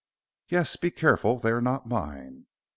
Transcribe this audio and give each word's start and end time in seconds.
"Yes. 0.49 0.77
Be 0.77 0.89
careful. 0.89 1.37
They 1.37 1.51
are 1.51 1.61
not 1.61 1.85
mine." 1.87 2.47